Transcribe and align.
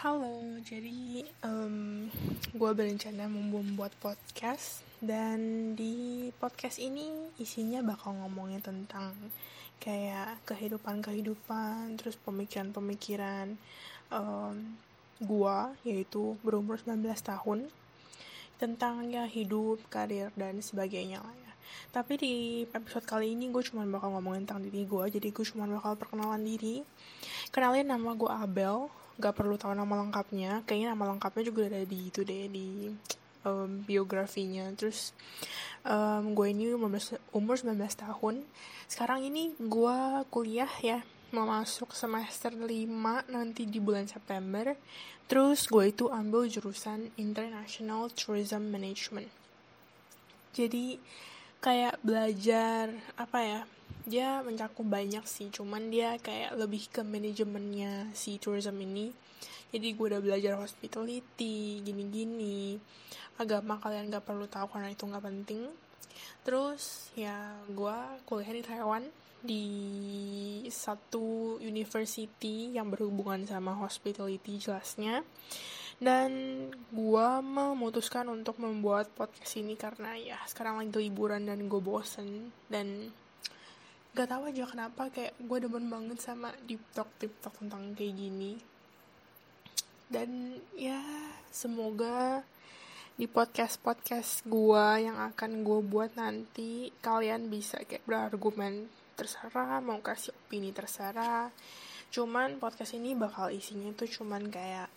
Halo, 0.00 0.56
jadi 0.64 1.28
um, 1.44 2.08
gue 2.56 2.70
berencana 2.72 3.28
membuat 3.28 3.92
podcast 4.00 4.80
dan 4.96 5.36
di 5.76 6.32
podcast 6.40 6.80
ini 6.80 7.28
isinya 7.36 7.84
bakal 7.84 8.16
ngomongin 8.16 8.64
tentang 8.64 9.12
kayak 9.76 10.40
kehidupan-kehidupan, 10.48 12.00
terus 12.00 12.16
pemikiran-pemikiran 12.16 13.60
um, 14.08 14.72
gue 15.20 15.58
yaitu 15.84 16.32
berumur 16.40 16.80
19 16.80 17.04
tahun 17.20 17.68
tentang 18.56 19.04
ya 19.04 19.28
hidup, 19.28 19.84
karir 19.92 20.32
dan 20.32 20.64
sebagainya 20.64 21.20
lah 21.20 21.36
ya. 21.44 21.52
Tapi 21.92 22.16
di 22.16 22.34
episode 22.72 23.04
kali 23.04 23.36
ini 23.36 23.52
gue 23.52 23.60
cuma 23.60 23.84
bakal 23.84 24.16
ngomongin 24.16 24.48
tentang 24.48 24.64
diri 24.64 24.88
gue, 24.88 25.04
jadi 25.12 25.28
gue 25.28 25.44
cuma 25.44 25.68
bakal 25.68 25.92
perkenalan 26.00 26.40
diri. 26.40 26.80
Kenalin 27.52 27.84
nama 27.84 28.16
gue 28.16 28.32
Abel, 28.32 28.88
gak 29.20 29.36
perlu 29.36 29.60
tahu 29.60 29.76
nama 29.76 30.00
lengkapnya. 30.00 30.64
Kayaknya 30.64 30.88
nama 30.96 31.04
lengkapnya 31.14 31.44
juga 31.44 31.68
ada 31.68 31.84
di 31.84 31.98
itu 32.08 32.24
deh 32.24 32.48
di 32.48 32.90
um, 33.44 33.84
biografinya. 33.84 34.72
Terus 34.74 35.12
um, 35.84 36.32
gue 36.32 36.46
ini 36.50 36.72
umur, 36.72 36.96
umur 37.36 37.54
19 37.60 37.76
tahun. 37.94 38.42
Sekarang 38.88 39.20
ini 39.22 39.52
gue 39.60 39.98
kuliah 40.32 40.72
ya 40.80 41.04
mau 41.30 41.46
masuk 41.46 41.94
semester 41.94 42.50
5 42.50 43.30
nanti 43.30 43.68
di 43.68 43.78
bulan 43.78 44.10
September. 44.10 44.74
Terus 45.30 45.70
gue 45.70 45.94
itu 45.94 46.10
ambil 46.10 46.50
jurusan 46.50 47.14
International 47.14 48.10
Tourism 48.10 48.66
Management. 48.66 49.30
Jadi 50.50 50.98
kayak 51.62 52.02
belajar 52.02 52.90
apa 53.14 53.38
ya 53.38 53.60
dia 54.10 54.42
mencakup 54.42 54.82
banyak 54.82 55.22
sih 55.24 55.48
cuman 55.54 55.88
dia 55.88 56.18
kayak 56.18 56.58
lebih 56.58 56.90
ke 56.90 57.06
manajemennya 57.06 58.10
si 58.12 58.42
tourism 58.42 58.76
ini. 58.82 59.14
Jadi 59.70 59.94
gue 59.94 60.06
udah 60.10 60.18
belajar 60.18 60.58
hospitality 60.58 61.78
gini-gini 61.86 62.74
agama 63.40 63.80
kalian 63.80 64.12
gak 64.12 64.26
perlu 64.28 64.44
tahu 64.50 64.68
karena 64.76 64.92
itu 64.92 65.06
gak 65.08 65.24
penting. 65.24 65.70
Terus 66.44 67.14
ya 67.14 67.54
gue 67.70 67.96
kuliah 68.28 68.52
di 68.52 68.62
Taiwan 68.66 69.04
di 69.40 69.64
satu 70.68 71.56
university 71.64 72.76
yang 72.76 72.92
berhubungan 72.92 73.48
sama 73.48 73.72
hospitality 73.80 74.60
jelasnya. 74.60 75.24
Dan 76.00 76.32
gue 76.92 77.28
memutuskan 77.44 78.24
untuk 78.32 78.56
membuat 78.56 79.12
podcast 79.12 79.60
ini 79.60 79.76
karena 79.76 80.16
ya 80.16 80.40
sekarang 80.48 80.80
lagi 80.80 80.96
liburan 80.96 81.44
dan 81.44 81.68
gue 81.68 81.80
bosen 81.80 82.48
dan 82.72 83.12
gak 84.10 84.28
tahu 84.30 84.50
aja 84.50 84.66
kenapa 84.66 85.06
kayak 85.10 85.38
gue 85.38 85.58
demen 85.62 85.86
banget 85.86 86.18
sama 86.18 86.50
talk 86.94 87.10
tentang 87.58 87.94
kayak 87.94 88.14
gini. 88.14 88.58
Dan 90.10 90.58
ya 90.74 90.98
semoga 91.54 92.42
di 93.14 93.30
podcast 93.30 93.78
podcast 93.78 94.42
gue 94.48 94.86
yang 95.06 95.14
akan 95.20 95.62
gue 95.62 95.80
buat 95.86 96.16
nanti 96.18 96.90
kalian 97.04 97.52
bisa 97.52 97.78
kayak 97.86 98.02
berargumen 98.08 98.90
terserah 99.14 99.78
mau 99.84 100.02
kasih 100.02 100.34
opini 100.34 100.74
terserah. 100.74 101.52
Cuman 102.10 102.58
podcast 102.58 102.98
ini 102.98 103.14
bakal 103.14 103.54
isinya 103.54 103.94
tuh 103.94 104.10
cuman 104.10 104.50
kayak 104.50 104.90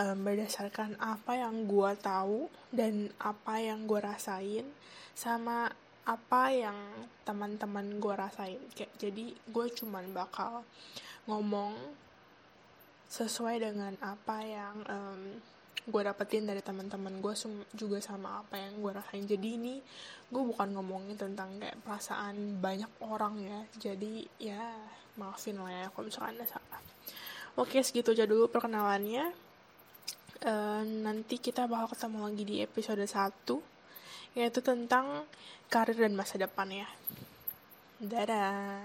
um, 0.00 0.16
berdasarkan 0.22 0.96
apa 0.96 1.36
yang 1.36 1.68
gue 1.68 1.90
tahu 2.00 2.48
dan 2.72 3.10
apa 3.20 3.60
yang 3.60 3.84
gue 3.84 4.00
rasain 4.00 4.64
sama 5.12 5.72
apa 6.06 6.54
yang 6.54 6.78
teman-teman 7.26 7.98
gue 7.98 8.14
rasain. 8.14 8.62
Kayak 8.72 8.94
jadi 8.96 9.34
gue 9.34 9.66
cuman 9.74 10.14
bakal 10.14 10.62
ngomong 11.26 11.74
sesuai 13.10 13.62
dengan 13.62 13.94
apa 13.98 14.42
yang 14.46 14.76
um, 14.86 15.22
gue 15.86 16.02
dapetin 16.02 16.46
dari 16.46 16.62
teman-teman 16.62 17.22
gue 17.22 17.34
juga 17.74 17.98
sama 17.98 18.42
apa 18.42 18.54
yang 18.54 18.78
gue 18.78 18.92
rasain. 18.94 19.26
Jadi 19.26 19.48
ini 19.58 19.74
gue 20.30 20.42
bukan 20.42 20.78
ngomongin 20.78 21.18
tentang 21.18 21.58
kayak 21.58 21.82
perasaan 21.82 22.62
banyak 22.62 22.90
orang 23.02 23.42
ya. 23.42 23.60
Jadi 23.90 24.26
ya 24.38 24.62
maafin 25.18 25.58
lah 25.58 25.70
ya 25.70 25.84
kalau 25.90 26.06
misalkan 26.06 26.38
ada 26.38 26.46
salah. 26.46 26.80
Oke 27.58 27.82
segitu 27.82 28.14
aja 28.14 28.30
dulu 28.30 28.46
perkenalannya. 28.46 29.34
Uh, 30.46 30.84
nanti 31.02 31.40
kita 31.40 31.64
bakal 31.64 31.96
ketemu 31.96 32.18
lagi 32.22 32.44
di 32.44 32.56
episode 32.60 33.02
1 33.02 33.75
yaitu 34.36 34.60
tentang 34.60 35.24
karir 35.72 35.96
dan 35.96 36.12
masa 36.12 36.36
depan 36.36 36.68
ya. 36.68 36.88
Dadah 37.98 38.84